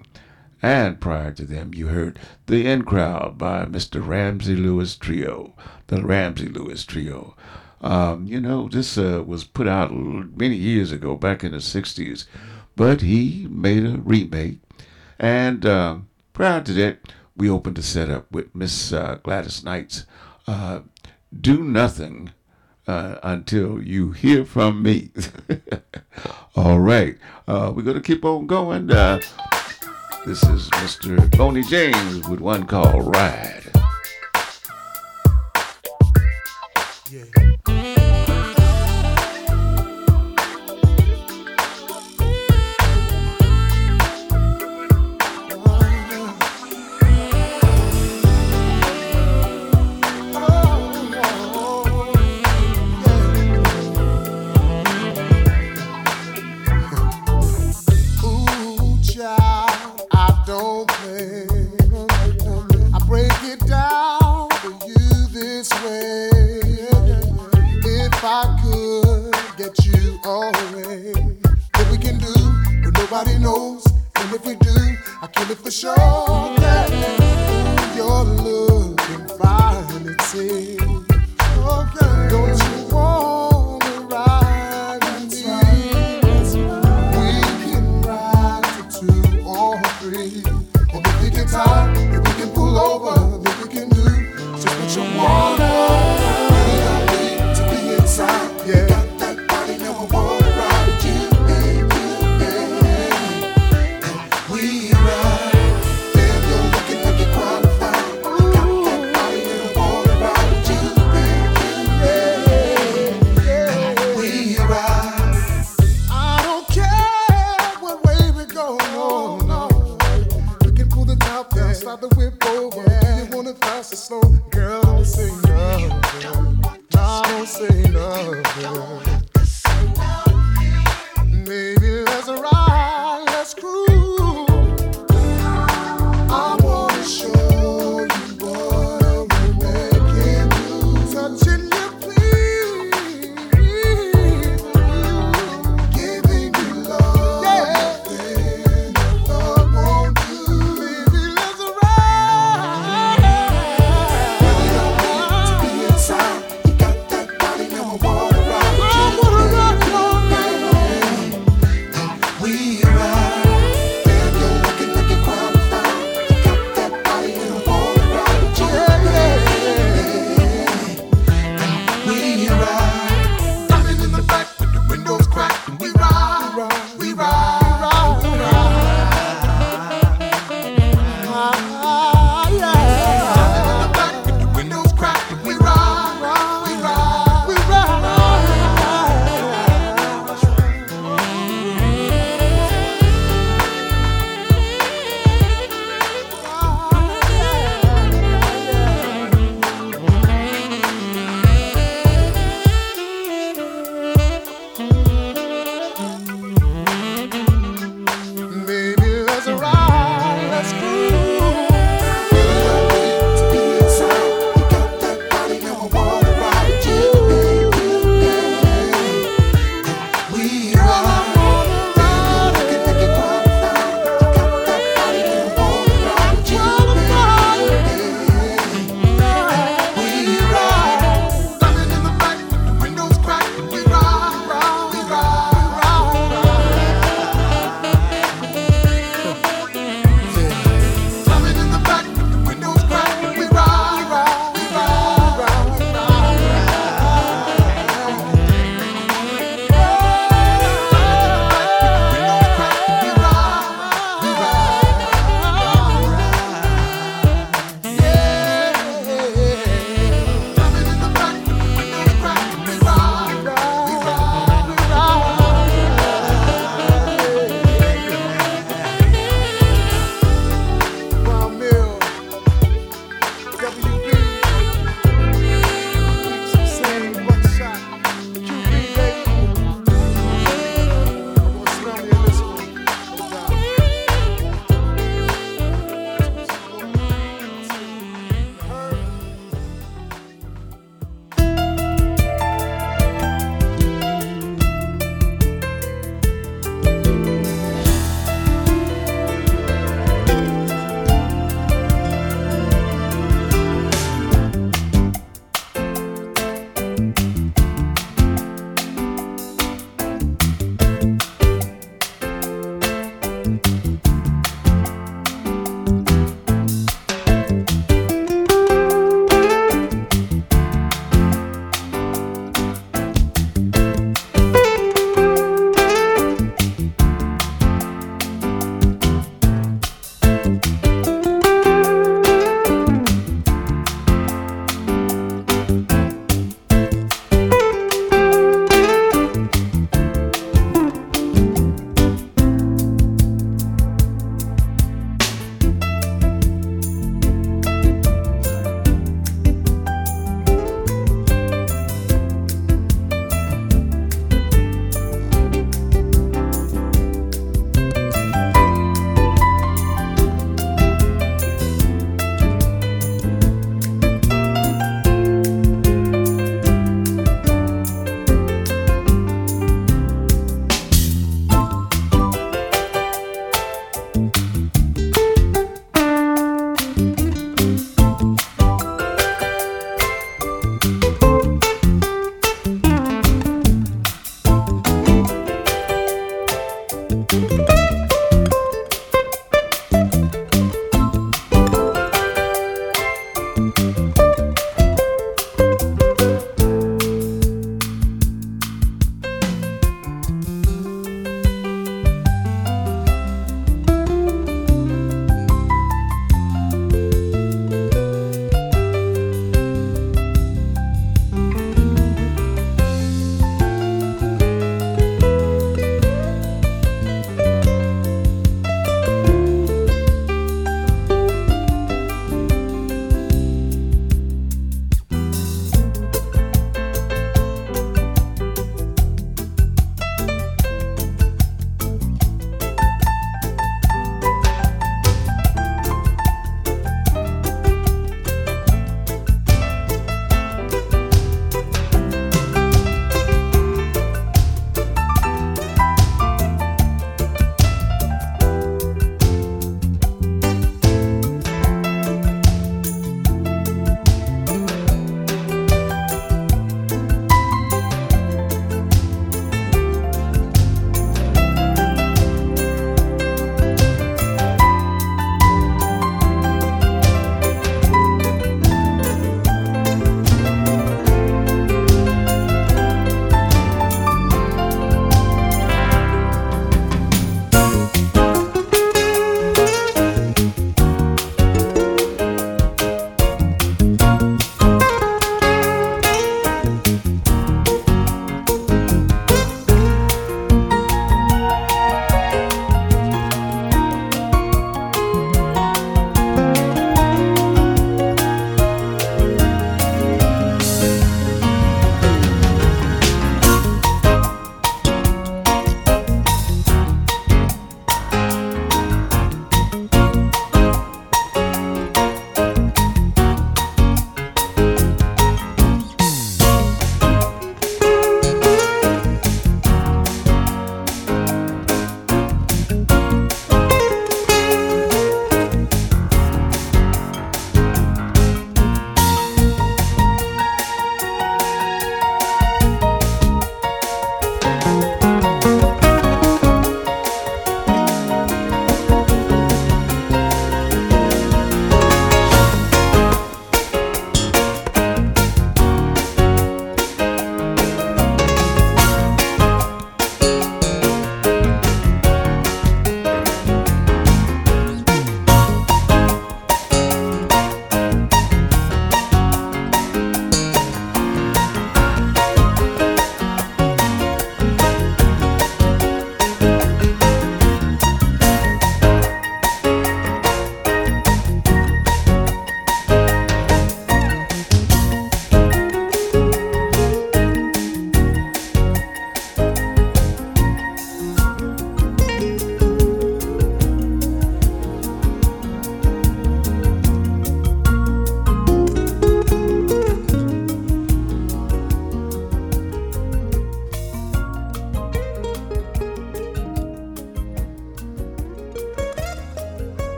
And 0.61 1.01
prior 1.01 1.33
to 1.33 1.45
them, 1.45 1.73
you 1.73 1.87
heard 1.87 2.19
The 2.45 2.65
In 2.65 2.83
Crowd 2.83 3.37
by 3.37 3.65
Mr. 3.65 4.05
Ramsey 4.05 4.55
Lewis 4.55 4.95
Trio, 4.95 5.53
the 5.87 6.01
Ramsey 6.01 6.47
Lewis 6.47 6.85
Trio. 6.85 7.35
Um, 7.81 8.25
you 8.25 8.39
know, 8.39 8.69
this 8.69 8.95
was 8.97 9.43
put 9.43 9.67
out 9.67 9.93
many 9.93 10.55
years 10.55 10.91
ago, 10.91 11.15
back 11.15 11.43
in 11.43 11.51
the 11.51 11.57
60s, 11.57 12.25
but 12.75 13.01
he 13.01 13.47
made 13.49 13.85
a 13.85 13.97
remake 13.97 14.59
and 15.19 15.65
uh, 15.65 15.97
prior 16.33 16.61
to 16.61 16.73
that, 16.73 16.99
we 17.35 17.49
opened 17.49 17.77
the 17.77 17.83
setup 17.83 18.31
with 18.31 18.53
Miss 18.55 18.93
uh, 18.93 19.19
Gladys 19.23 19.63
Knight's 19.63 20.05
uh, 20.47 20.81
Do 21.39 21.63
Nothing 21.63 22.31
uh, 22.87 23.15
Until 23.23 23.81
You 23.81 24.11
Hear 24.11 24.45
From 24.45 24.81
Me. 24.81 25.11
All 26.55 26.79
right. 26.79 27.17
Uh, 27.47 27.71
we're 27.75 27.83
going 27.83 27.95
to 27.95 28.01
keep 28.01 28.25
on 28.25 28.47
going. 28.47 28.91
Uh, 28.91 29.19
this 30.25 30.43
is 30.43 30.69
Mr. 30.71 31.37
Boney 31.37 31.63
James 31.63 32.27
with 32.27 32.41
one 32.41 32.65
called 32.65 33.15
Ride. 33.15 33.55
nobody 73.19 73.39
knows. 73.39 73.85
And 74.15 74.33
if 74.33 74.45
we 74.45 74.55
do, 74.55 74.97
I 75.21 75.27
kill 75.27 75.51
it 75.51 75.57
for 75.57 75.71
sure. 75.71 75.95
That 75.95 76.89
you're 77.95 78.23
looking 78.23 79.27
fine 79.37 80.07
and 80.07 80.21
safe. 80.21 80.79
Oh, 81.57 81.91
don't 82.29 82.73
you? 82.73 82.78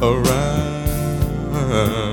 around. 0.00 2.07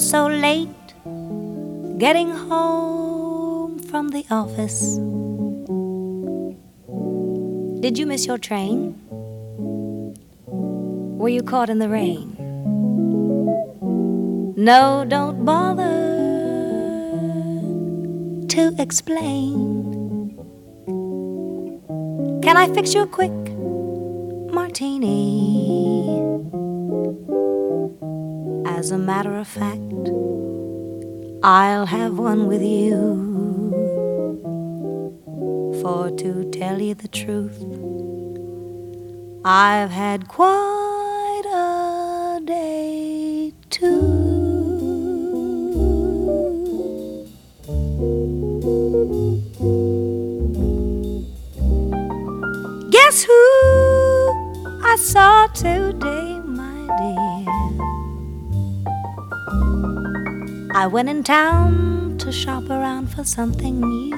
you're 0.00 0.08
so 0.08 0.26
late 0.28 0.94
getting 1.98 2.30
home 2.30 3.78
from 3.78 4.08
the 4.08 4.24
office? 4.30 4.96
Did 7.82 7.98
you 7.98 8.06
miss 8.06 8.24
your 8.26 8.38
train? 8.38 8.94
Were 11.18 11.28
you 11.28 11.42
caught 11.42 11.68
in 11.68 11.80
the 11.80 11.88
rain? 11.90 12.34
No, 14.56 15.04
don't 15.06 15.44
bother 15.44 16.00
to 18.54 18.74
explain. 18.78 20.32
Can 22.42 22.56
I 22.56 22.72
fix 22.72 22.94
you 22.94 23.02
a 23.02 23.06
quick 23.06 23.36
martini? 24.50 26.00
As 28.64 28.92
a 28.92 28.98
matter 28.98 29.36
of 29.36 29.46
fact, 29.46 29.79
I'll 31.80 31.86
have 31.86 32.18
one 32.18 32.46
with 32.46 32.60
you. 32.60 32.92
For 35.80 36.10
to 36.10 36.50
tell 36.50 36.78
you 36.78 36.94
the 36.94 37.08
truth, 37.08 37.56
I've 39.46 39.88
had 39.88 40.28
quite 40.28 40.49
I 60.72 60.86
went 60.86 61.08
in 61.08 61.24
town 61.24 62.16
to 62.18 62.30
shop 62.30 62.70
around 62.70 63.08
for 63.08 63.24
something 63.24 63.80
new 63.80 64.14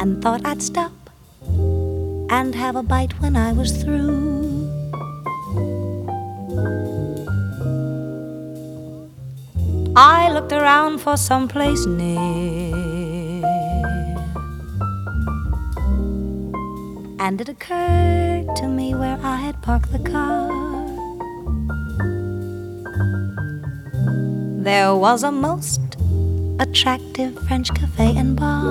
and 0.00 0.22
thought 0.22 0.40
I'd 0.46 0.62
stop 0.62 0.92
and 2.30 2.54
have 2.54 2.74
a 2.76 2.82
bite 2.82 3.12
when 3.20 3.36
I 3.36 3.52
was 3.52 3.82
through. 3.82 4.70
I 9.94 10.32
looked 10.32 10.52
around 10.52 11.00
for 11.00 11.18
some 11.18 11.48
place 11.48 11.84
near, 11.84 12.74
and 17.20 17.38
it 17.38 17.50
occurred 17.50 18.56
to 18.56 18.66
me 18.66 18.94
where 18.94 19.18
I 19.22 19.36
had 19.36 19.60
parked 19.60 19.92
the 19.92 19.98
car. 19.98 20.71
There 24.72 24.96
was 24.96 25.22
a 25.22 25.30
most 25.30 25.82
attractive 26.58 27.38
French 27.46 27.68
cafe 27.74 28.16
and 28.16 28.34
bar. 28.34 28.64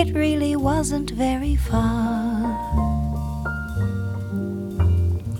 It 0.00 0.14
really 0.14 0.54
wasn't 0.54 1.10
very 1.10 1.56
far. 1.56 2.54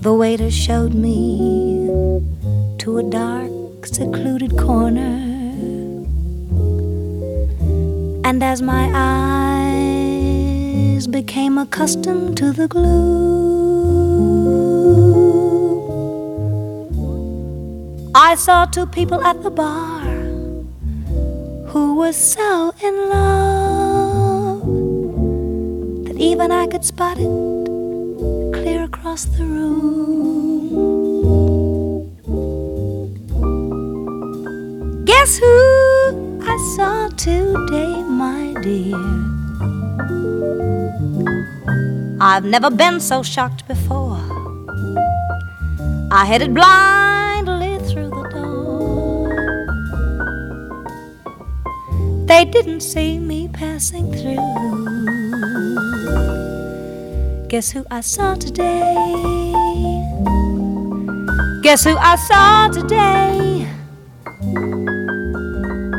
The 0.01 0.13
waiter 0.13 0.51
showed 0.51 0.93
me 0.93 1.87
to 2.79 2.97
a 2.97 3.03
dark, 3.09 3.85
secluded 3.85 4.57
corner. 4.57 5.15
And 8.25 8.43
as 8.43 8.61
my 8.61 8.91
eyes 10.83 11.07
became 11.07 11.57
accustomed 11.57 12.35
to 12.39 12.51
the 12.51 12.67
gloom, 12.67 13.46
I 18.27 18.35
saw 18.35 18.65
two 18.65 18.85
people 18.85 19.23
at 19.23 19.41
the 19.41 19.49
bar 19.49 20.01
who 21.71 21.95
were 21.95 22.11
so 22.11 22.73
in 22.83 22.95
love 23.09 24.59
that 26.07 26.17
even 26.19 26.51
I 26.51 26.67
could 26.67 26.83
spot 26.83 27.17
it 27.19 27.31
clear 28.51 28.83
across 28.83 29.23
the 29.23 29.45
room. 29.45 30.67
Guess 35.05 35.37
who 35.37 36.41
I 36.43 36.57
saw 36.75 37.07
today, 37.15 38.03
my 38.03 38.53
dear? 38.61 38.99
I've 42.19 42.43
never 42.43 42.69
been 42.69 42.99
so 42.99 43.23
shocked 43.23 43.65
before. 43.69 44.19
I 46.11 46.25
headed 46.25 46.53
blindly 46.53 47.06
They 52.27 52.43
didn't 52.43 52.81
see 52.81 53.19
me 53.19 53.47
passing 53.47 54.11
through. 54.11 54.35
Guess 57.47 57.71
who 57.71 57.85
I 57.89 58.01
saw 58.01 58.35
today? 58.35 58.93
Guess 61.63 61.85
who 61.85 61.95
I 61.95 62.15
saw 62.27 62.67
today? 62.67 63.65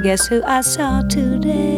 Guess 0.02 0.26
who 0.28 0.42
I 0.44 0.60
saw 0.60 1.00
today? 1.08 1.77